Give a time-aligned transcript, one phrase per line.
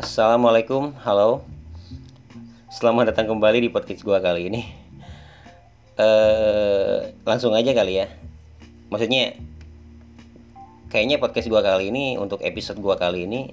[0.00, 1.44] Assalamualaikum, halo.
[2.72, 4.64] Selamat datang kembali di podcast gua kali ini.
[6.00, 8.08] Eh, langsung aja kali ya.
[8.88, 9.36] Maksudnya,
[10.88, 13.52] kayaknya podcast gua kali ini untuk episode gua kali ini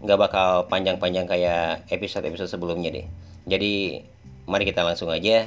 [0.00, 3.04] nggak bakal panjang-panjang kayak episode-episode sebelumnya deh.
[3.44, 4.00] Jadi,
[4.48, 5.44] mari kita langsung aja.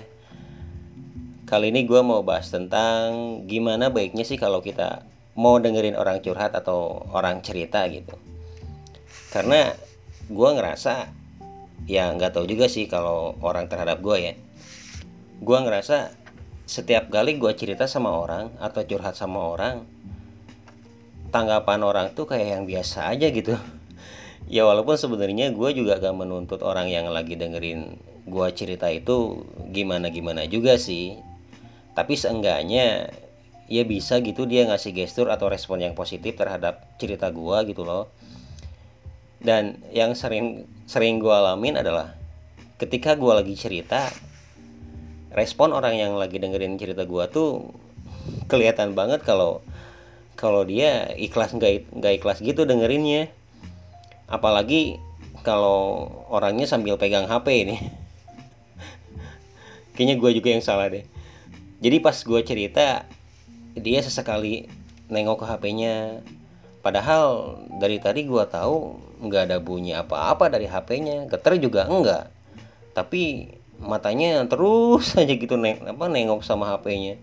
[1.50, 5.02] Kali ini gua mau bahas tentang gimana baiknya sih kalau kita
[5.34, 8.14] mau dengerin orang curhat atau orang cerita gitu.
[9.34, 9.90] Karena
[10.30, 11.10] gue ngerasa
[11.90, 14.34] ya nggak tahu juga sih kalau orang terhadap gue ya.
[15.42, 16.14] Gue ngerasa
[16.70, 19.90] setiap kali gue cerita sama orang atau curhat sama orang
[21.34, 23.58] tanggapan orang tuh kayak yang biasa aja gitu.
[24.50, 30.10] Ya walaupun sebenarnya gue juga gak menuntut orang yang lagi dengerin gue cerita itu gimana
[30.10, 31.22] gimana juga sih.
[31.94, 33.14] Tapi seenggaknya
[33.70, 38.10] ya bisa gitu dia ngasih gestur atau respon yang positif terhadap cerita gue gitu loh
[39.40, 42.16] dan yang sering sering gue alamin adalah
[42.80, 44.08] ketika gue lagi cerita
[45.32, 47.76] respon orang yang lagi dengerin cerita gue tuh
[48.50, 49.62] kelihatan banget kalau
[50.40, 53.28] kalau dia ikhlas nggak nggak ikhlas gitu dengerinnya.
[54.32, 54.96] Apalagi
[55.44, 57.76] kalau orangnya sambil pegang HP ini.
[60.00, 61.04] Kayaknya gue juga yang salah deh.
[61.84, 63.04] Jadi pas gue cerita
[63.76, 64.72] dia sesekali
[65.12, 66.24] nengok ke HP-nya
[66.80, 72.32] padahal dari tadi gue tahu nggak ada bunyi apa-apa dari HP-nya getar juga enggak.
[72.96, 77.16] Tapi matanya terus aja gitu neng apa nengok sama HP-nya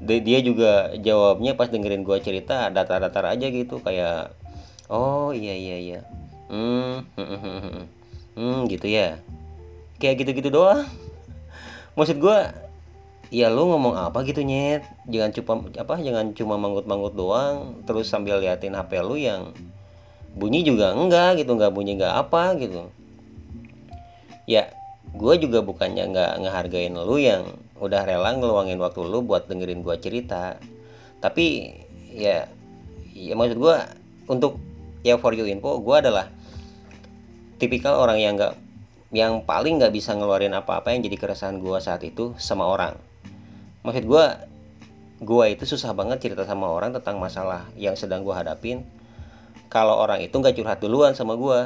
[0.00, 4.32] dia juga jawabnya pas dengerin gua cerita datar-datar aja gitu kayak
[4.88, 6.00] oh iya iya iya.
[6.48, 7.84] Hmm, hmm, hmm,
[8.34, 9.20] hmm gitu ya.
[10.00, 10.88] Kayak gitu-gitu doang.
[12.00, 12.56] Maksud gua
[13.28, 14.82] ya lu ngomong apa gitu nyet?
[15.04, 19.52] Jangan cuma apa jangan cuma manggut-manggut doang terus sambil liatin HP lu yang
[20.34, 22.90] bunyi juga enggak gitu enggak bunyi enggak apa gitu.
[24.46, 24.70] Ya
[25.10, 27.46] gue juga bukannya enggak ngehargain lu yang
[27.80, 30.60] udah rela ngeluangin waktu lu buat dengerin gue cerita.
[31.18, 31.74] Tapi
[32.14, 32.46] ya
[33.14, 33.76] ya maksud gue
[34.30, 34.56] untuk
[35.02, 36.30] ya for you info gue adalah
[37.58, 38.54] tipikal orang yang enggak
[39.10, 42.94] yang paling nggak bisa ngeluarin apa-apa yang jadi keresahan gue saat itu sama orang.
[43.82, 44.24] Maksud gue
[45.20, 48.86] gue itu susah banget cerita sama orang tentang masalah yang sedang gue hadapin
[49.70, 51.58] kalau orang itu nggak curhat duluan sama gue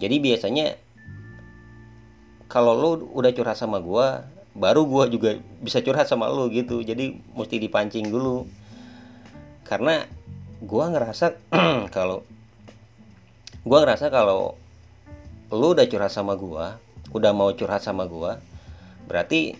[0.00, 0.80] jadi biasanya
[2.48, 4.06] kalau lu udah curhat sama gue
[4.56, 5.30] baru gue juga
[5.62, 6.82] bisa curhat sama lu gitu.
[6.82, 8.48] Jadi mesti dipancing dulu.
[9.62, 10.02] Karena
[10.58, 11.38] gue ngerasa
[11.94, 12.26] kalau
[13.62, 14.58] gue ngerasa kalau
[15.52, 16.66] lu udah curhat sama gue
[17.10, 18.38] udah mau curhat sama gue
[19.10, 19.58] berarti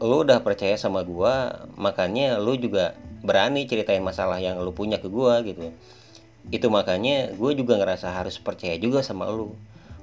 [0.00, 1.34] lu udah percaya sama gue
[1.76, 5.70] makanya lu juga berani ceritain masalah yang lu punya ke gue gitu
[6.50, 9.54] itu makanya gue juga ngerasa harus percaya juga sama lu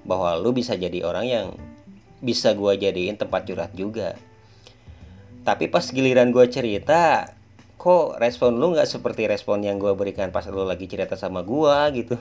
[0.07, 1.47] bahwa lu bisa jadi orang yang
[2.23, 4.16] bisa gue jadiin tempat curhat juga.
[5.44, 7.33] Tapi pas giliran gue cerita
[7.79, 12.03] kok respon lu nggak seperti respon yang gue berikan pas lu lagi cerita sama gue
[12.03, 12.16] gitu?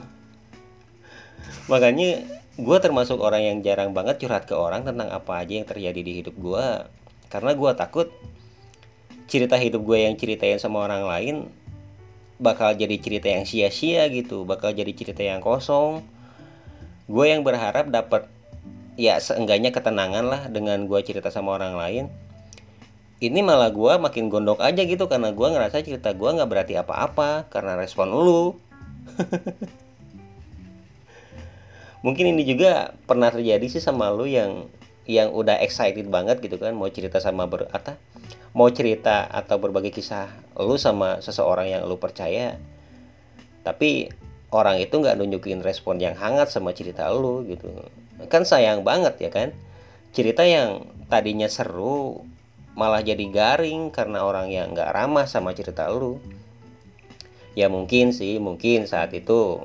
[1.71, 2.23] Makanya
[2.59, 6.11] gue termasuk orang yang jarang banget curhat ke orang tentang apa aja yang terjadi di
[6.23, 6.65] hidup gue
[7.31, 8.07] karena gue takut
[9.29, 11.35] cerita hidup gue yang ceritain sama orang lain
[12.39, 16.01] bakal jadi cerita yang sia-sia gitu bakal jadi cerita yang kosong.
[17.11, 18.31] Gue yang berharap dapat
[18.95, 22.05] ya seenggaknya ketenangan lah dengan gue cerita sama orang lain.
[23.19, 27.51] Ini malah gue makin gondok aja gitu karena gue ngerasa cerita gue nggak berarti apa-apa
[27.51, 28.55] karena respon lu.
[32.05, 34.71] Mungkin ini juga pernah terjadi sih sama lu yang
[35.03, 37.67] yang udah excited banget gitu kan mau cerita sama ber
[38.57, 42.57] mau cerita atau berbagi kisah lu sama seseorang yang lu percaya
[43.61, 44.09] tapi
[44.49, 47.69] orang itu nggak nunjukin respon yang hangat sama cerita lu gitu.
[48.27, 49.53] Kan sayang banget ya kan?
[50.09, 52.25] Cerita yang tadinya seru
[52.73, 56.17] malah jadi garing karena orang yang nggak ramah sama cerita lu.
[57.53, 59.61] Ya mungkin sih mungkin saat itu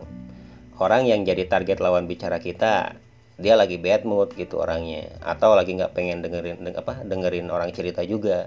[0.77, 2.99] orang yang jadi target lawan bicara kita
[3.35, 7.75] dia lagi bad mood gitu orangnya atau lagi nggak pengen dengerin deng, apa dengerin orang
[7.75, 8.47] cerita juga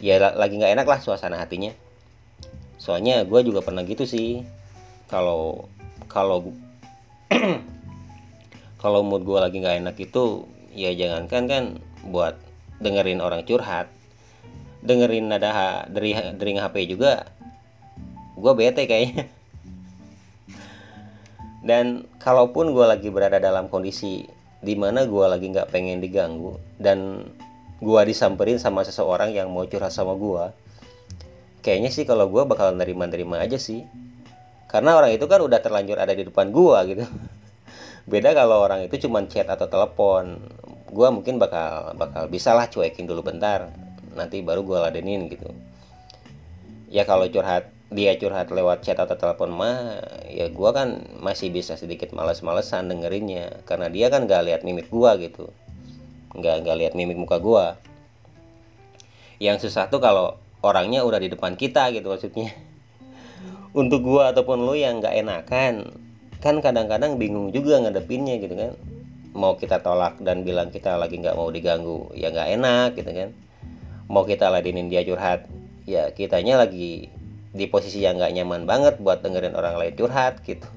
[0.00, 1.72] ya lagi nggak enak lah suasana hatinya.
[2.76, 4.44] Soalnya gue juga pernah gitu sih.
[5.08, 5.70] Kalau
[6.06, 6.52] kalau
[8.82, 10.46] kalau mood gue lagi nggak enak itu
[10.76, 11.64] ya jangankan kan
[12.06, 12.36] buat
[12.78, 13.88] dengerin orang curhat
[14.84, 17.26] dengerin nada dari dari HP juga
[18.36, 19.26] gue bete kayaknya.
[21.66, 24.22] Dan kalaupun gue lagi berada dalam kondisi
[24.62, 27.28] di mana gue lagi nggak pengen diganggu dan
[27.82, 30.44] gue disamperin sama seseorang yang mau curhat sama gue
[31.66, 33.82] kayaknya sih kalau gue bakal nerima-nerima aja sih.
[34.66, 37.06] Karena orang itu kan udah terlanjur ada di depan gua gitu.
[38.10, 40.42] Beda kalau orang itu cuma chat atau telepon.
[40.90, 43.70] Gua mungkin bakal bakal bisa lah cuekin dulu bentar
[44.14, 45.50] nanti baru gua ladenin gitu.
[46.90, 51.78] Ya kalau curhat dia curhat lewat chat atau telepon mah ya gua kan masih bisa
[51.78, 55.54] sedikit males-malesan dengerinnya karena dia kan gak lihat mimik gua gitu
[56.36, 57.80] nggak nggak lihat mimik muka gua.
[59.40, 62.52] Yang susah tuh kalau orangnya udah di depan kita gitu maksudnya.
[63.80, 65.74] Untuk gua ataupun lu yang nggak enakan
[66.36, 68.72] kan kadang-kadang bingung juga ngadepinnya gitu kan.
[69.36, 73.30] Mau kita tolak dan bilang kita lagi nggak mau diganggu ya nggak enak gitu kan.
[74.06, 75.48] Mau kita ladenin dia curhat
[75.88, 77.08] ya kitanya lagi
[77.56, 80.68] di posisi yang nggak nyaman banget buat dengerin orang lain curhat gitu.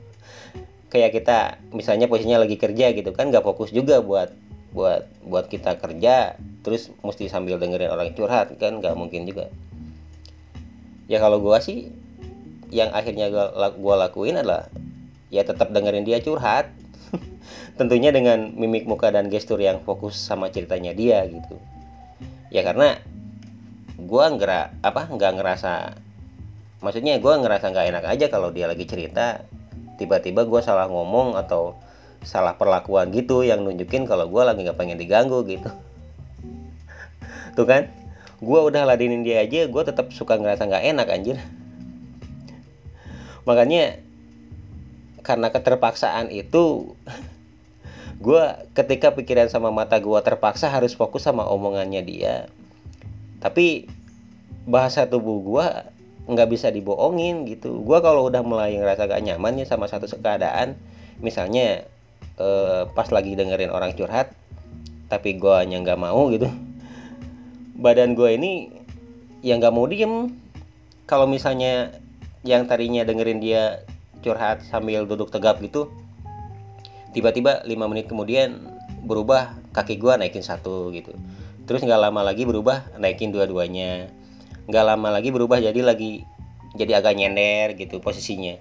[0.90, 1.38] Kayak kita
[1.76, 4.32] misalnya posisinya lagi kerja gitu kan nggak fokus juga buat
[4.70, 8.80] buat buat kita kerja terus mesti sambil dengerin orang curhat kan?
[8.80, 9.50] Nggak mungkin juga.
[11.10, 11.90] Ya kalau gua sih
[12.70, 14.70] yang akhirnya gua, gua lakuin adalah
[15.34, 16.70] ya tetap dengerin dia curhat.
[17.80, 21.58] Tentunya dengan mimik muka dan gestur yang fokus sama ceritanya dia gitu.
[22.54, 23.02] Ya karena
[23.98, 25.74] gua nggak apa nggak ngerasa
[26.80, 29.44] maksudnya gue ngerasa nggak enak aja kalau dia lagi cerita
[30.00, 31.76] tiba-tiba gue salah ngomong atau
[32.24, 35.72] salah perlakuan gitu yang nunjukin kalau gue lagi nggak pengen diganggu gitu.
[37.56, 37.88] Tuh kan?
[38.40, 41.38] Gue udah ladenin dia aja gue tetap suka ngerasa nggak enak anjir.
[43.48, 44.00] Makanya
[45.24, 46.96] karena keterpaksaan itu
[48.20, 48.44] gue
[48.76, 52.36] ketika pikiran sama mata gue terpaksa harus fokus sama omongannya dia.
[53.40, 53.88] Tapi
[54.68, 55.66] bahasa tubuh gue
[56.30, 57.80] nggak bisa dibohongin gitu.
[57.82, 60.76] Gue kalau udah mulai ngerasa gak nyaman ya sama satu keadaan
[61.20, 61.88] misalnya
[62.40, 64.34] eh, pas lagi dengerin orang curhat
[65.12, 66.48] tapi gue hanya nggak mau gitu.
[67.80, 68.70] Badan gue ini
[69.42, 70.32] yang nggak mau diem.
[71.10, 71.98] Kalau misalnya
[72.46, 73.84] yang tadinya dengerin dia
[74.24, 75.90] curhat sambil duduk tegap gitu
[77.10, 78.70] tiba-tiba lima menit kemudian
[79.02, 81.16] berubah kaki gue naikin satu gitu.
[81.66, 84.10] Terus nggak lama lagi berubah naikin dua-duanya.
[84.70, 86.26] Nggak lama lagi berubah jadi lagi
[86.78, 88.58] jadi agak nyender gitu posisinya.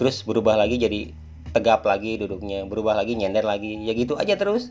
[0.00, 1.12] Terus berubah lagi jadi
[1.50, 3.78] tegap lagi duduknya berubah lagi nyender lagi.
[3.82, 4.70] Ya gitu aja terus.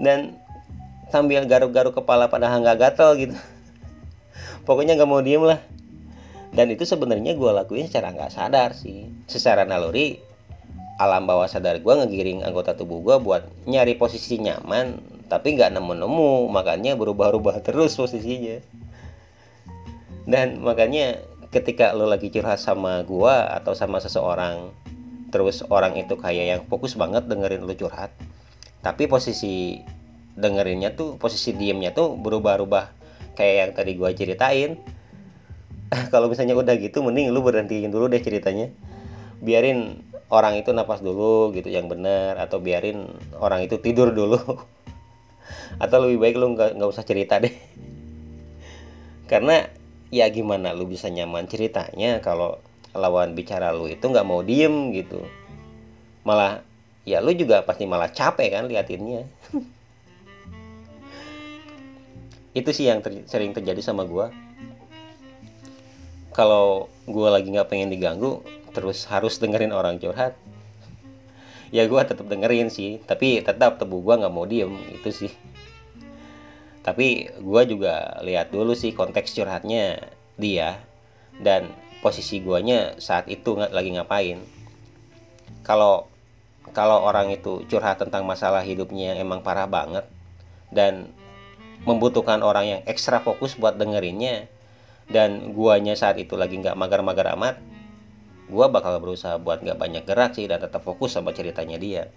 [0.00, 0.38] Dan
[1.12, 3.36] sambil garuk-garuk kepala padahal nggak gatel gitu.
[4.66, 5.60] Pokoknya nggak mau diem lah.
[6.50, 9.06] Dan itu sebenarnya gue lakuin secara nggak sadar sih.
[9.30, 10.18] Secara naluri
[11.00, 15.00] alam bawah sadar gue ngegiring anggota tubuh gue buat nyari posisi nyaman
[15.30, 16.50] tapi nggak nemu-nemu.
[16.50, 18.58] Makanya berubah-ubah terus posisinya.
[20.26, 24.70] Dan makanya ketika lo lagi curhat sama gua atau sama seseorang
[25.30, 28.10] terus orang itu kayak yang fokus banget dengerin lo curhat.
[28.82, 29.80] Tapi posisi
[30.34, 32.98] dengerinnya tuh posisi diemnya tuh berubah-ubah.
[33.38, 34.76] Kayak yang tadi gua ceritain.
[36.12, 38.68] Kalau misalnya udah gitu mending lu berhentiin dulu deh ceritanya.
[39.40, 44.38] Biarin orang itu napas dulu gitu yang benar atau biarin orang itu tidur dulu.
[45.82, 47.52] Atau lebih baik lu nggak nggak usah cerita deh.
[49.30, 49.66] Karena
[50.10, 52.58] ya gimana lu bisa nyaman ceritanya kalau
[52.94, 55.22] lawan bicara lu itu nggak mau diem gitu.
[56.26, 56.62] Malah
[57.06, 59.26] ya lu juga pasti malah capek kan liatinnya.
[62.50, 64.26] Itu sih yang ter sering terjadi sama gue
[66.34, 70.34] kalau gue lagi nggak pengen diganggu terus harus dengerin orang curhat.
[71.70, 75.32] Ya gue tetap dengerin sih tapi tetap tubuh gue nggak mau diem itu sih.
[76.82, 80.02] Tapi gue juga lihat dulu sih konteks curhatnya
[80.34, 80.82] dia.
[81.38, 81.70] Dan
[82.00, 84.40] posisi guanya saat itu nggak lagi ngapain.
[85.64, 86.08] Kalau
[86.72, 90.08] kalau orang itu curhat tentang masalah hidupnya yang emang parah banget
[90.72, 91.12] dan
[91.84, 94.48] membutuhkan orang yang ekstra fokus buat dengerinnya
[95.10, 97.58] dan guanya saat itu lagi nggak magar-magar amat
[98.50, 102.10] gua bakal berusaha buat nggak banyak gerak sih dan tetap fokus sama ceritanya dia.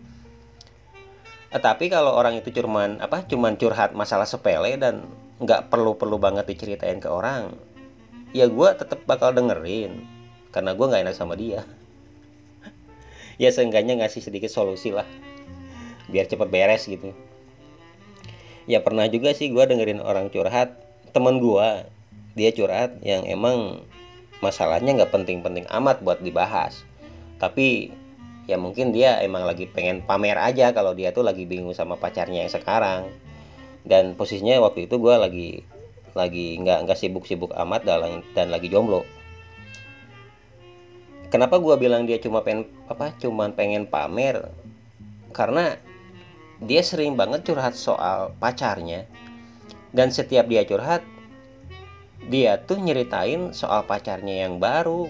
[1.53, 5.05] Eh, tapi kalau orang itu cuman apa cuman curhat masalah sepele dan
[5.37, 7.53] nggak perlu perlu banget diceritain ke orang
[8.33, 10.03] ya gue tetap bakal dengerin.
[10.49, 11.63] Karena gue nggak enak sama dia.
[13.41, 15.09] Ya seenggaknya ngasih sedikit solusi lah.
[16.05, 17.17] Biar cepet beres gitu.
[18.69, 20.77] Ya pernah juga sih gue dengerin orang curhat.
[21.17, 21.89] Temen gue
[22.37, 23.81] dia curhat yang emang
[24.41, 26.85] masalahnya nggak penting-penting amat buat dibahas.
[27.41, 27.89] Tapi
[28.45, 32.45] ya mungkin dia emang lagi pengen pamer aja kalau dia tuh lagi bingung sama pacarnya
[32.45, 33.09] yang sekarang.
[33.81, 35.49] Dan posisinya waktu itu gue lagi
[36.13, 39.05] lagi nggak nggak sibuk-sibuk amat dalam dan lagi jomblo.
[41.33, 44.53] Kenapa gue bilang dia cuma pengen apa cuman pengen pamer?
[45.33, 45.73] Karena
[46.61, 49.09] dia sering banget curhat soal pacarnya.
[49.93, 51.01] Dan setiap dia curhat
[52.29, 55.09] dia tuh nyeritain soal pacarnya yang baru.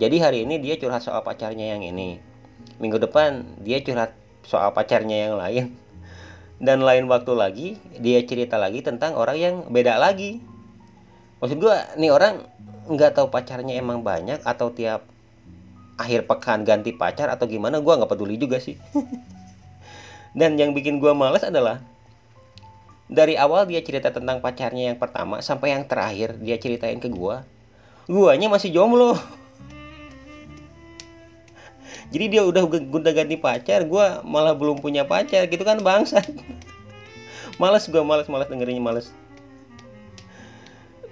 [0.00, 2.16] Jadi hari ini dia curhat soal pacarnya yang ini.
[2.80, 4.16] Minggu depan dia curhat
[4.48, 5.81] soal pacarnya yang lain
[6.58, 7.68] dan lain waktu lagi
[8.02, 10.42] dia cerita lagi tentang orang yang beda lagi.
[11.38, 12.44] Maksud gue nih orang
[12.90, 15.06] nggak tahu pacarnya emang banyak atau tiap
[15.96, 18.76] akhir pekan ganti pacar atau gimana gue nggak peduli juga sih.
[20.38, 21.84] Dan yang bikin gue males adalah
[23.12, 27.36] dari awal dia cerita tentang pacarnya yang pertama sampai yang terakhir dia ceritain ke gue
[28.08, 29.12] guanya masih jomblo
[32.12, 36.20] jadi dia udah udah ganti pacar gue malah belum punya pacar gitu kan bangsa
[37.62, 39.06] males gue males males dengerinnya males.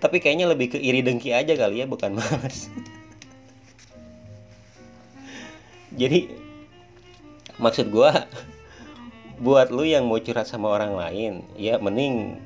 [0.01, 2.73] Tapi kayaknya lebih ke iri dengki aja kali ya bukan males.
[5.93, 6.33] Jadi
[7.61, 8.11] maksud gue
[9.41, 12.37] buat lu yang mau curhat sama orang lain ya mending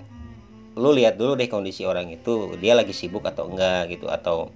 [0.74, 4.50] lu lihat dulu deh kondisi orang itu dia lagi sibuk atau enggak gitu atau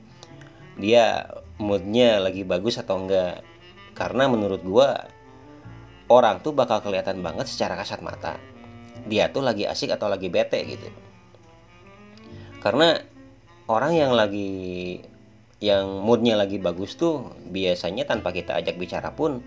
[0.79, 3.43] dia moodnya lagi bagus atau enggak
[3.99, 5.11] karena menurut gua
[6.07, 8.39] orang tuh bakal kelihatan banget secara kasat mata.
[9.11, 10.89] Dia tuh lagi asik atau lagi bete gitu.
[12.63, 12.99] Karena
[13.69, 14.99] orang yang lagi
[15.59, 19.43] yang moodnya lagi bagus tuh biasanya tanpa kita ajak bicara pun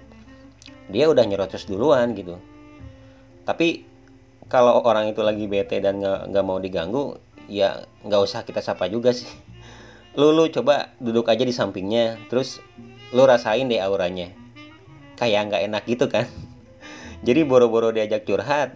[0.91, 2.35] dia udah nyerocos duluan gitu.
[3.47, 3.87] Tapi
[4.51, 7.15] kalau orang itu lagi bete dan nggak mau diganggu
[7.47, 9.29] ya nggak usah kita sapa juga sih.
[10.19, 12.59] Lu lu coba duduk aja di sampingnya terus
[13.15, 14.40] lu rasain deh auranya
[15.21, 16.25] kayak nggak enak gitu kan.
[17.21, 18.73] Jadi boro-boro diajak curhat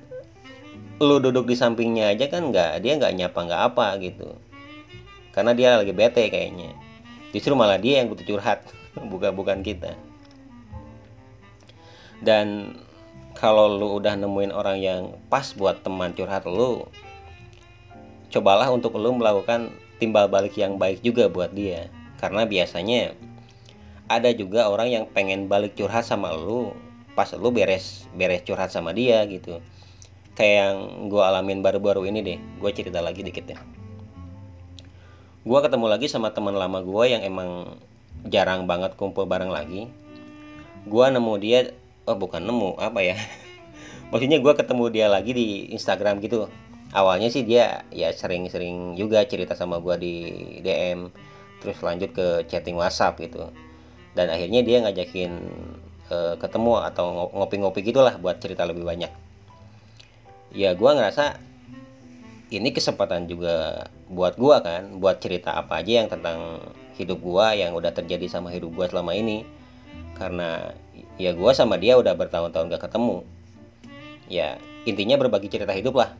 [1.01, 4.37] lu duduk di sampingnya aja kan nggak dia nggak nyapa nggak apa gitu.
[5.33, 6.77] Karena dia lagi bete kayaknya.
[7.33, 8.61] Justru malah dia yang butuh curhat
[9.11, 9.97] bukan bukan kita.
[12.21, 12.77] Dan
[13.35, 16.85] kalau lu udah nemuin orang yang pas buat teman curhat lu
[18.31, 21.91] cobalah untuk lu melakukan timbal balik yang baik juga buat dia.
[22.21, 23.11] Karena biasanya
[24.05, 26.74] ada juga orang yang pengen balik curhat sama lu
[27.15, 29.62] pas lu beres beres curhat sama dia gitu.
[30.35, 30.75] Kayak yang
[31.07, 33.59] gue alamin baru-baru ini deh gue cerita lagi dikit ya
[35.45, 37.77] gue ketemu lagi sama teman lama gue yang emang
[38.25, 39.93] jarang banget kumpul bareng lagi.
[40.89, 41.69] Gue nemu dia
[42.09, 43.13] oh bukan nemu apa ya?
[44.09, 46.50] Maksudnya gue ketemu dia lagi di Instagram gitu.
[46.89, 50.13] Awalnya sih dia ya sering-sering juga cerita sama gue di
[50.65, 51.13] DM
[51.62, 53.50] terus lanjut ke chatting WhatsApp gitu
[54.15, 55.31] dan akhirnya dia ngajakin
[56.10, 59.12] uh, ketemu atau ngopi-ngopi gitulah buat cerita lebih banyak.
[60.55, 61.36] Ya gue ngerasa
[62.53, 66.63] ini kesempatan juga buat gue kan buat cerita apa aja yang tentang
[66.95, 69.43] hidup gue yang udah terjadi sama hidup gue selama ini.
[70.15, 70.72] Karena
[71.19, 73.27] ya gue sama dia udah bertahun-tahun gak ketemu.
[74.31, 74.55] Ya
[74.88, 76.15] intinya berbagi cerita hidup lah.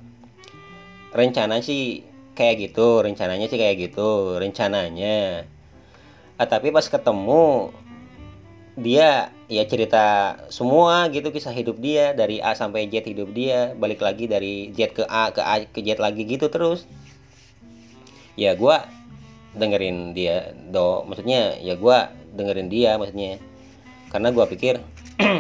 [1.16, 2.04] Rencana sih
[2.36, 5.48] kayak gitu rencananya sih kayak gitu rencananya.
[6.36, 7.72] Ah, tapi pas ketemu
[8.76, 14.04] dia ya cerita semua gitu kisah hidup dia dari A sampai Z hidup dia balik
[14.04, 16.84] lagi dari Z ke A ke A ke Z lagi gitu terus.
[18.36, 18.76] Ya gue
[19.56, 21.08] dengerin dia do.
[21.08, 21.98] Maksudnya ya gue
[22.36, 23.40] dengerin dia maksudnya.
[24.12, 24.84] Karena gue pikir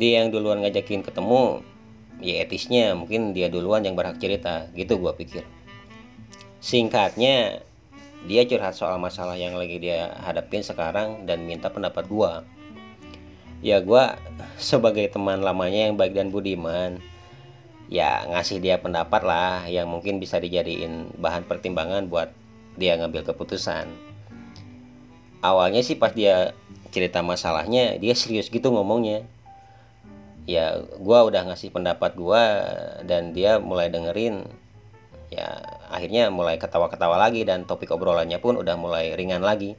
[0.00, 1.60] dia yang duluan ngajakin ketemu
[2.24, 4.72] ya etisnya mungkin dia duluan yang berhak cerita.
[4.72, 5.44] Gitu gue pikir.
[6.64, 7.60] Singkatnya
[8.26, 12.42] dia curhat soal masalah yang lagi dia hadapin sekarang dan minta pendapat gua.
[13.62, 14.18] Ya gua
[14.58, 16.98] sebagai teman lamanya yang baik dan budiman
[17.86, 22.34] ya ngasih dia pendapat lah yang mungkin bisa dijadiin bahan pertimbangan buat
[22.74, 23.86] dia ngambil keputusan.
[25.40, 26.50] Awalnya sih pas dia
[26.90, 29.22] cerita masalahnya dia serius gitu ngomongnya.
[30.46, 32.42] Ya gua udah ngasih pendapat gua
[33.06, 34.46] dan dia mulai dengerin
[35.30, 35.58] ya
[35.90, 39.74] akhirnya mulai ketawa-ketawa lagi dan topik obrolannya pun udah mulai ringan lagi.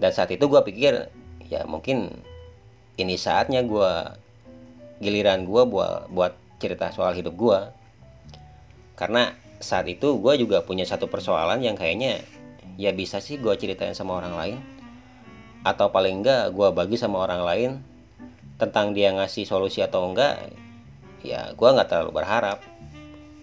[0.00, 1.12] Dan saat itu gue pikir
[1.50, 2.24] ya mungkin
[2.96, 3.92] ini saatnya gue
[5.00, 7.60] giliran gue buat buat cerita soal hidup gue
[8.96, 12.20] karena saat itu gue juga punya satu persoalan yang kayaknya
[12.80, 14.58] ya bisa sih gue ceritain sama orang lain.
[15.60, 17.70] Atau paling enggak gue bagi sama orang lain
[18.56, 20.52] tentang dia ngasih solusi atau enggak
[21.20, 22.64] ya gue nggak terlalu berharap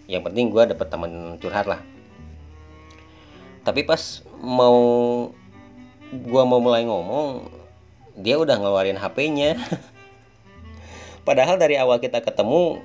[0.08, 1.84] yang penting gue dapet teman curhat lah.
[3.68, 4.80] Tapi pas mau
[6.08, 7.52] gue mau mulai ngomong
[8.16, 9.60] dia udah ngeluarin HP-nya
[11.28, 12.80] padahal dari awal kita ketemu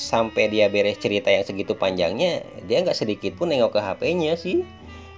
[0.00, 4.64] sampai dia beres cerita yang segitu panjangnya dia nggak sedikit pun nengok ke HP-nya sih.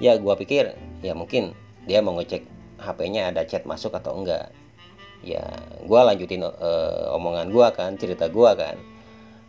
[0.02, 0.74] Ya gue pikir
[1.06, 1.54] ya mungkin
[1.86, 2.42] dia mau ngecek
[2.82, 4.50] HP-nya ada chat masuk atau enggak.
[5.22, 5.46] Ya
[5.86, 8.74] gue lanjutin uh, omongan gue kan cerita gue kan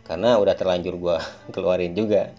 [0.06, 1.16] karena udah terlanjur gue
[1.54, 2.30] keluarin juga.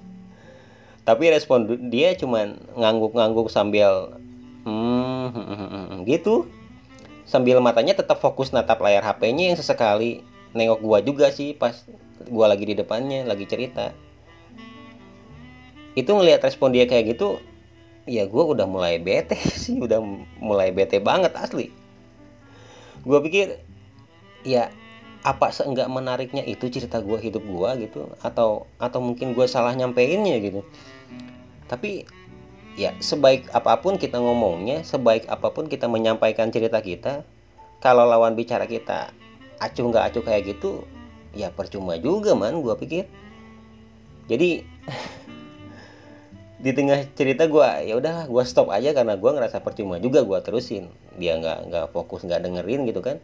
[1.07, 4.19] Tapi respon dia cuman ngangguk-ngangguk sambil
[4.67, 6.51] hmm, gitu.
[7.23, 10.23] Sambil matanya tetap fokus natap layar HP-nya yang sesekali.
[10.51, 11.87] Nengok gua juga sih pas
[12.27, 13.95] gua lagi di depannya lagi cerita.
[15.95, 17.39] Itu ngelihat respon dia kayak gitu
[18.07, 20.03] ya gua udah mulai bete sih udah
[20.43, 21.71] mulai bete banget asli.
[23.07, 23.63] Gua pikir
[24.43, 24.71] ya
[25.25, 30.37] apa seenggak menariknya itu cerita gua hidup gua gitu atau atau mungkin gua salah nyampeinnya
[30.43, 30.61] gitu.
[31.67, 32.05] Tapi
[32.77, 37.25] ya sebaik apa pun kita ngomongnya sebaik apa pun kita menyampaikan cerita kita
[37.81, 39.09] kalau lawan bicara kita
[39.57, 40.85] acuh nggak acuh kayak gitu
[41.33, 43.05] ya percuma juga man gue pikir.
[44.29, 44.61] Jadi
[46.63, 50.37] di tengah cerita gue ya udahlah gue stop aja karena gue ngerasa percuma juga gue
[50.45, 50.93] terusin.
[51.17, 53.17] Dia nggak nggak fokus nggak dengerin gitu kan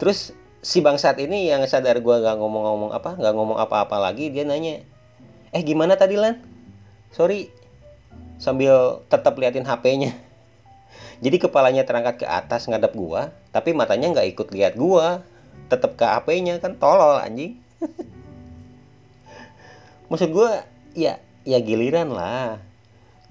[0.00, 0.34] terus
[0.64, 4.80] si bangsat ini yang sadar gue nggak ngomong-ngomong apa nggak ngomong apa-apa lagi dia nanya
[5.54, 6.40] eh gimana tadi lan
[7.14, 7.52] sorry
[8.38, 10.12] sambil tetap liatin HP-nya.
[11.24, 15.22] Jadi kepalanya terangkat ke atas ngadap gua, tapi matanya nggak ikut lihat gua,
[15.70, 17.58] tetap ke HP-nya kan tolol anjing.
[20.10, 22.60] Maksud gua ya ya giliran lah.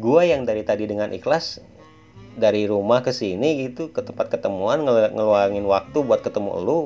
[0.01, 1.62] Gua yang dari tadi dengan ikhlas
[2.34, 6.82] dari rumah ke sini gitu ke tempat ketemuan ngel ngeluangin waktu buat ketemu lu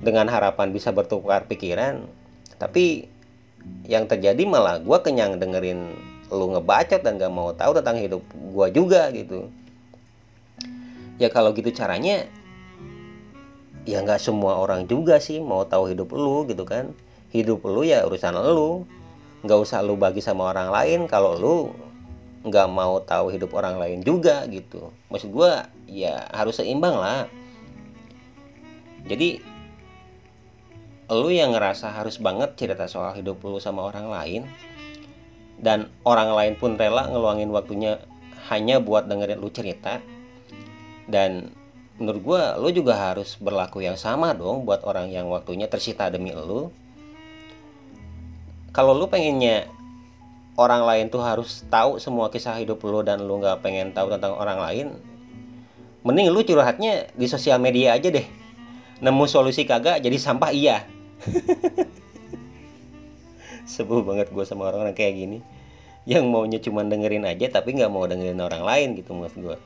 [0.00, 2.04] dengan harapan bisa bertukar pikiran.
[2.56, 3.08] Tapi
[3.84, 5.92] yang terjadi malah gua kenyang dengerin
[6.32, 8.22] lu ngebacot dan gak mau tahu tentang hidup
[8.52, 9.48] gua juga gitu.
[11.16, 12.28] Ya kalau gitu caranya
[13.86, 16.92] ya nggak semua orang juga sih mau tahu hidup lu gitu kan.
[17.32, 18.84] Hidup lu ya urusan lu.
[19.44, 21.00] Nggak usah lu bagi sama orang lain.
[21.08, 21.56] Kalau lu
[22.44, 24.92] nggak mau tahu hidup orang lain juga gitu.
[25.08, 27.30] Maksud gua ya harus seimbang lah.
[29.06, 29.40] Jadi
[31.06, 34.42] lu yang ngerasa harus banget cerita soal hidup lu sama orang lain
[35.62, 38.02] dan orang lain pun rela ngeluangin waktunya
[38.50, 40.02] hanya buat dengerin lu cerita
[41.06, 41.54] dan
[41.96, 46.34] menurut gue lu juga harus berlaku yang sama dong buat orang yang waktunya tersita demi
[46.34, 46.68] lu.
[48.74, 49.64] Kalau lu pengennya
[50.56, 54.36] orang lain tuh harus tahu semua kisah hidup lu dan lu nggak pengen tahu tentang
[54.36, 54.86] orang lain
[56.02, 58.26] mending lu curhatnya di sosial media aja deh.
[58.96, 60.86] Nemu solusi kagak jadi sampah iya.
[63.70, 65.38] Sebel banget gue sama orang-orang kayak gini.
[66.06, 69.58] Yang maunya cuma dengerin aja tapi nggak mau dengerin orang lain gitu maksud gue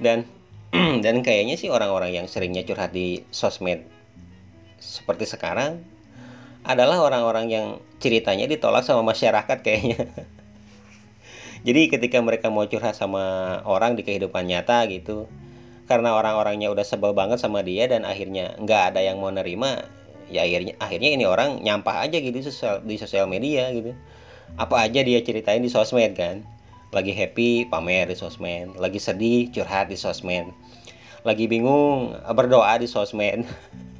[0.00, 0.28] dan
[1.04, 3.84] dan kayaknya sih orang-orang yang seringnya curhat di sosmed
[4.76, 5.80] seperti sekarang
[6.66, 7.66] adalah orang-orang yang
[8.02, 10.10] ceritanya ditolak sama masyarakat kayaknya.
[11.66, 15.30] Jadi ketika mereka mau curhat sama orang di kehidupan nyata gitu
[15.86, 19.86] karena orang-orangnya udah sebel banget sama dia dan akhirnya nggak ada yang mau nerima
[20.26, 22.42] ya akhirnya akhirnya ini orang nyampah aja gitu
[22.82, 23.94] di sosial media gitu.
[24.58, 26.42] Apa aja dia ceritain di sosmed kan?
[26.90, 28.74] Lagi happy pamer di sosmed.
[28.78, 30.50] Lagi sedih curhat di sosmed.
[31.22, 33.42] Lagi bingung berdoa di sosmed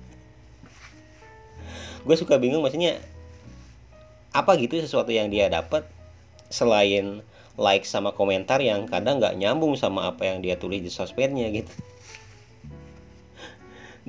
[2.07, 3.03] gue suka bingung maksudnya
[4.31, 5.83] apa gitu sesuatu yang dia dapat
[6.49, 7.27] selain
[7.59, 11.73] like sama komentar yang kadang nggak nyambung sama apa yang dia tulis di sosmednya gitu.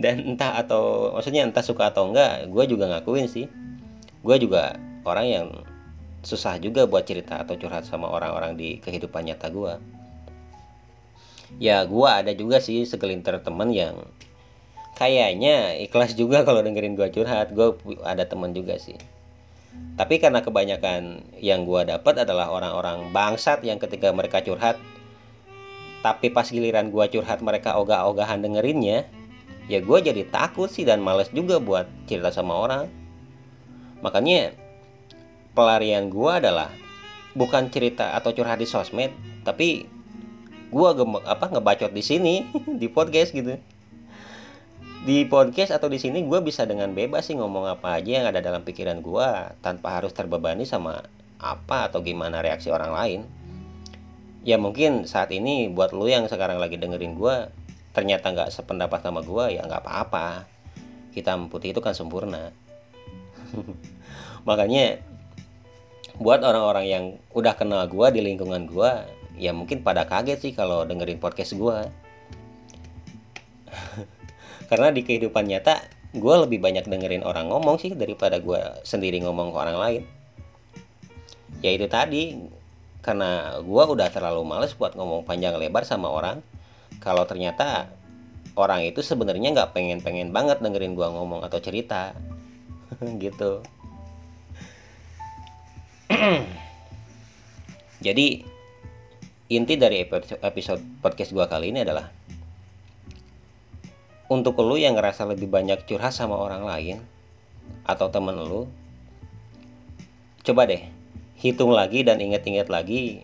[0.02, 3.50] Dan entah atau maksudnya entah suka atau enggak gue juga ngakuin sih.
[4.22, 5.48] Gue juga orang yang
[6.22, 9.80] susah juga buat cerita atau curhat sama orang-orang di kehidupan nyata gue
[11.56, 13.96] ya gue ada juga sih segelintir temen yang
[14.98, 17.54] kayaknya ikhlas juga kalau dengerin gue curhat.
[17.54, 18.98] Gue ada temen juga sih.
[19.94, 24.82] Tapi karena kebanyakan yang gue dapat adalah orang-orang bangsat yang ketika mereka curhat
[26.06, 29.10] tapi pas giliran gue curhat mereka ogah-ogahan dengerinnya
[29.68, 32.90] ya gue jadi takut sih dan males juga buat cerita sama orang.
[34.02, 34.54] Makanya
[35.58, 36.70] pelarian gue adalah
[37.38, 39.14] bukan cerita atau curhat di sosmed
[39.46, 39.86] tapi
[40.74, 40.90] gue
[41.26, 42.36] apa ngebacot di sini
[42.82, 43.58] di podcast gitu
[45.08, 48.44] di podcast atau di sini gue bisa dengan bebas sih ngomong apa aja yang ada
[48.44, 49.28] dalam pikiran gue
[49.64, 51.00] tanpa harus terbebani sama
[51.40, 53.22] apa atau gimana reaksi orang lain.
[54.44, 57.48] Ya mungkin saat ini buat lu yang sekarang lagi dengerin gue
[57.96, 60.44] ternyata nggak sependapat sama gue ya nggak apa-apa.
[61.16, 62.52] Kita putih itu kan sempurna.
[64.48, 65.00] Makanya
[66.20, 68.92] buat orang-orang yang udah kenal gue di lingkungan gue
[69.40, 71.78] ya mungkin pada kaget sih kalau dengerin podcast gue
[74.68, 75.84] karena di kehidupan nyata
[76.16, 80.04] gue lebih banyak dengerin orang ngomong sih daripada gue sendiri ngomong ke orang lain.
[81.66, 82.38] Ya itu tadi
[83.02, 86.44] karena gue udah terlalu males buat ngomong panjang lebar sama orang
[87.00, 87.88] kalau ternyata
[88.58, 92.18] orang itu sebenarnya nggak pengen-pengen banget dengerin gua ngomong atau cerita.
[93.22, 93.62] Gitu.
[98.06, 98.28] Jadi
[99.48, 100.04] inti dari
[100.42, 102.10] episode podcast gua kali ini adalah
[104.28, 106.98] untuk lu yang ngerasa lebih banyak curhat sama orang lain
[107.88, 108.68] atau temen lu
[110.44, 110.84] coba deh
[111.40, 113.24] hitung lagi dan inget-inget lagi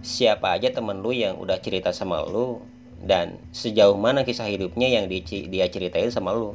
[0.00, 2.64] siapa aja temen lu yang udah cerita sama lu
[3.00, 6.52] dan sejauh mana kisah hidupnya yang dia ceritain sama lu.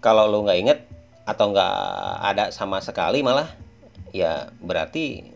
[0.00, 0.78] Kalau lu nggak inget
[1.28, 1.76] atau nggak
[2.32, 3.46] ada sama sekali malah
[4.10, 5.28] ya berarti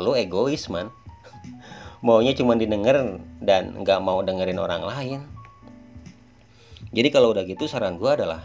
[0.00, 0.88] lu egois man.
[2.04, 5.20] Maunya cuma didengar dan nggak mau dengerin orang lain
[6.92, 8.44] jadi kalau udah gitu saran gue adalah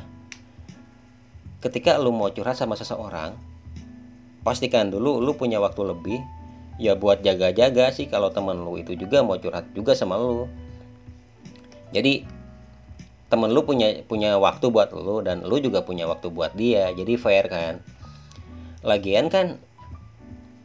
[1.60, 3.36] ketika lu mau curhat sama seseorang
[4.48, 6.20] pastikan dulu lu punya waktu lebih
[6.78, 10.46] ya buat jaga-jaga sih kalau temen lu itu juga mau curhat juga sama lu.
[11.92, 12.24] Jadi
[13.28, 17.14] temen lu punya punya waktu buat lu dan lu juga punya waktu buat dia jadi
[17.20, 17.84] fair kan?
[18.86, 19.60] Lagian kan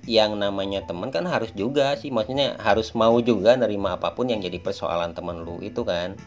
[0.06, 4.42] yang namanya temen kan harus juga sih maksudnya harus mau juga nerima apa pun yang
[4.42, 6.18] jadi persoalan temen lu itu kan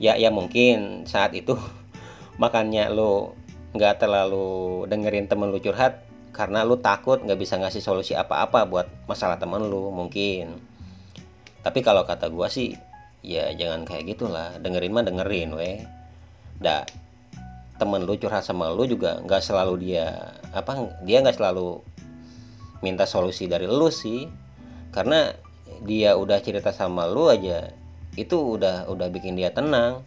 [0.00, 1.54] ya ya mungkin saat itu
[2.42, 3.36] makannya lo
[3.76, 6.02] nggak terlalu dengerin temen lu curhat
[6.34, 10.58] karena lu takut nggak bisa ngasih solusi apa-apa buat masalah temen lu mungkin.
[11.60, 12.74] Tapi kalau kata gua sih
[13.20, 14.56] ya jangan kayak gitulah.
[14.58, 15.84] Dengerin mah dengerin weh.
[16.56, 16.88] Dah
[17.76, 21.84] temen lu curhat sama lu juga nggak selalu dia apa dia nggak selalu
[22.80, 24.26] minta solusi dari lu sih.
[24.90, 25.30] Karena
[25.84, 27.70] dia udah cerita sama lu aja
[28.20, 30.04] itu udah udah bikin dia tenang.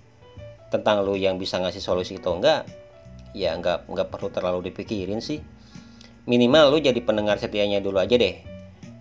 [0.70, 2.66] Tentang lu yang bisa ngasih solusi atau enggak
[3.34, 5.42] ya enggak enggak perlu terlalu dipikirin sih.
[6.30, 8.38] Minimal lu jadi pendengar setianya dulu aja deh.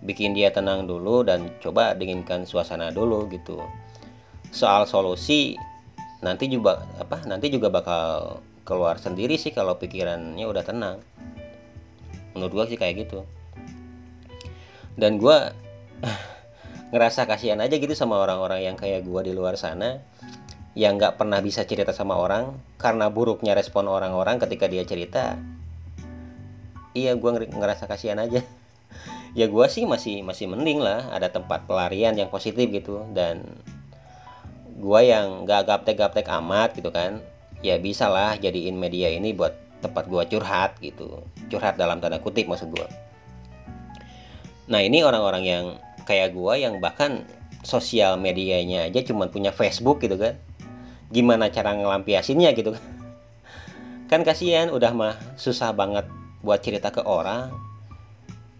[0.03, 3.61] Bikin dia tenang dulu dan coba dinginkan suasana dulu gitu.
[4.49, 5.55] Soal solusi
[6.25, 10.97] nanti juga apa nanti juga bakal keluar sendiri sih kalau pikirannya udah tenang.
[12.33, 13.23] Menurut gua sih kayak gitu.
[14.97, 15.53] Dan gua
[16.93, 20.05] ngerasa kasihan aja gitu sama orang-orang yang kayak gua di luar sana
[20.77, 25.41] yang nggak pernah bisa cerita sama orang karena buruknya respon orang-orang ketika dia cerita
[26.93, 28.45] iya gua ngerasa kasihan aja.
[29.33, 33.41] Ya gua sih masih masih mending lah ada tempat pelarian yang positif gitu dan
[34.77, 37.17] gua yang nggak gaptek-gaptek amat gitu kan
[37.65, 41.25] ya bisa lah jadiin media ini buat tempat gua curhat gitu.
[41.49, 42.85] Curhat dalam tanda kutip maksud gua.
[44.69, 45.65] Nah ini orang-orang yang
[46.03, 47.23] kayak gua yang bahkan
[47.63, 50.35] sosial medianya aja cuma punya Facebook gitu kan.
[51.09, 52.83] Gimana cara ngelampiasinnya gitu kan.
[54.11, 56.05] Kan kasihan udah mah susah banget
[56.45, 57.49] buat cerita ke orang.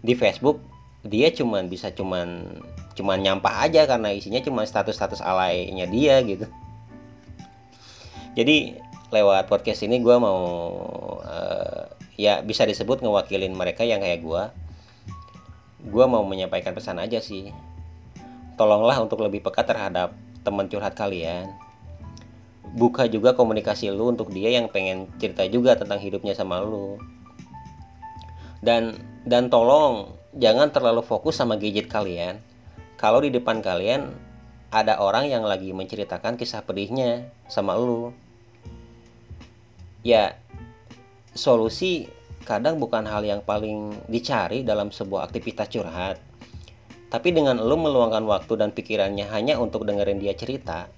[0.02, 0.58] Di Facebook
[1.04, 2.58] dia cuman bisa cuman
[2.96, 6.48] cuman nyampah aja karena isinya cuma status-status alainya dia gitu.
[8.34, 8.74] Jadi
[9.14, 10.42] lewat podcast ini gue mau
[11.22, 11.86] uh,
[12.18, 14.42] ya bisa disebut ngewakilin mereka yang kayak gue
[15.84, 17.52] gue mau menyampaikan pesan aja sih.
[18.56, 21.52] Tolonglah untuk lebih peka terhadap teman curhat kalian.
[22.74, 26.96] Buka juga komunikasi lu untuk dia yang pengen cerita juga tentang hidupnya sama lu.
[28.64, 28.96] Dan
[29.28, 32.40] dan tolong jangan terlalu fokus sama gadget kalian.
[32.96, 34.10] Kalau di depan kalian
[34.72, 38.10] ada orang yang lagi menceritakan kisah pedihnya sama lu.
[40.02, 40.36] Ya
[41.34, 42.08] solusi
[42.44, 46.20] kadang bukan hal yang paling dicari dalam sebuah aktivitas curhat.
[47.08, 50.92] Tapi dengan lo meluangkan waktu dan pikirannya hanya untuk dengerin dia cerita,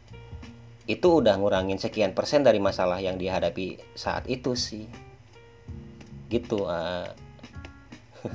[0.86, 4.86] itu udah ngurangin sekian persen dari masalah yang dihadapi saat itu sih.
[6.30, 6.66] Gitu.
[6.66, 7.06] Uh.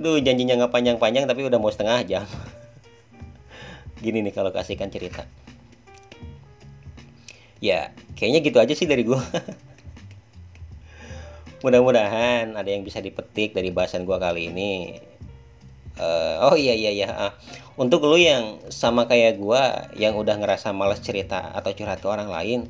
[0.00, 2.24] Duh janjinya nggak panjang-panjang tapi udah mau setengah jam.
[4.04, 5.28] Gini nih kalau kasihkan cerita.
[7.60, 9.20] Ya, kayaknya gitu aja sih dari gue.
[11.60, 14.96] mudah-mudahan ada yang bisa dipetik dari bahasan gua kali ini.
[16.00, 17.32] Uh, oh iya iya iya uh,
[17.76, 22.32] untuk lu yang sama kayak gua yang udah ngerasa males cerita atau curhat ke orang
[22.32, 22.64] lain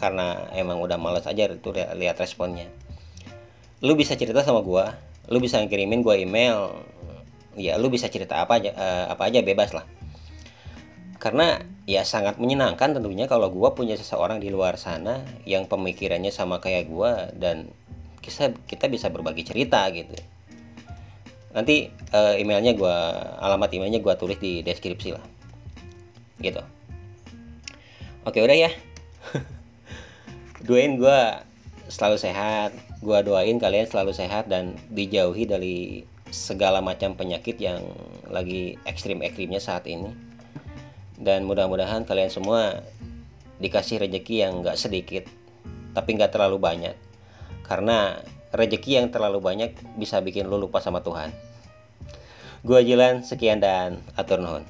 [0.00, 2.72] karena emang udah males aja itu lihat responnya.
[3.84, 4.96] Lu bisa cerita sama gua
[5.28, 6.72] lu bisa ngirimin gua email
[7.54, 9.84] ya lu bisa cerita apa aja uh, apa aja bebas lah.
[11.20, 16.64] Karena ya sangat menyenangkan tentunya kalau gua punya seseorang di luar sana yang pemikirannya sama
[16.64, 17.68] kayak gua dan
[18.20, 20.14] kita kita bisa berbagi cerita gitu.
[21.50, 22.96] Nanti uh, emailnya gue
[23.42, 25.24] alamat emailnya gue tulis di deskripsi lah.
[26.38, 26.62] Gitu.
[28.22, 28.70] Oke udah ya.
[30.66, 31.20] Doain gue
[31.90, 32.70] selalu sehat.
[33.00, 37.80] Gue doain kalian selalu sehat dan dijauhi dari segala macam penyakit yang
[38.28, 40.12] lagi ekstrim-ekstrimnya saat ini.
[41.16, 42.84] Dan mudah-mudahan kalian semua
[43.56, 45.24] dikasih rezeki yang gak sedikit
[45.90, 46.94] tapi nggak terlalu banyak
[47.70, 48.18] karena
[48.50, 51.30] rejeki yang terlalu banyak bisa bikin lu lupa sama Tuhan.
[52.66, 54.66] Gua Jilan, sekian dan atur nuhun.